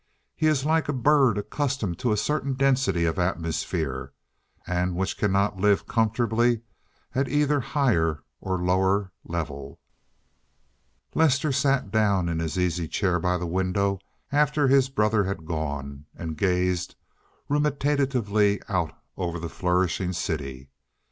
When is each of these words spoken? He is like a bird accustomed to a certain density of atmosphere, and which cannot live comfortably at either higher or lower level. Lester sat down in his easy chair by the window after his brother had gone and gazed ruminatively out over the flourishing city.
He 0.35 0.47
is 0.47 0.65
like 0.65 0.89
a 0.89 0.93
bird 0.93 1.37
accustomed 1.37 1.99
to 1.99 2.11
a 2.11 2.17
certain 2.17 2.55
density 2.55 3.05
of 3.05 3.19
atmosphere, 3.19 4.13
and 4.65 4.95
which 4.95 5.15
cannot 5.15 5.57
live 5.61 5.85
comfortably 5.85 6.61
at 7.13 7.27
either 7.29 7.59
higher 7.59 8.23
or 8.39 8.57
lower 8.57 9.11
level. 9.23 9.79
Lester 11.13 11.51
sat 11.51 11.91
down 11.91 12.29
in 12.29 12.39
his 12.39 12.57
easy 12.57 12.87
chair 12.87 13.19
by 13.19 13.37
the 13.37 13.45
window 13.45 13.99
after 14.31 14.67
his 14.67 14.89
brother 14.89 15.25
had 15.25 15.45
gone 15.45 16.07
and 16.15 16.35
gazed 16.35 16.95
ruminatively 17.47 18.59
out 18.67 18.97
over 19.17 19.37
the 19.39 19.49
flourishing 19.49 20.13
city. 20.13 20.71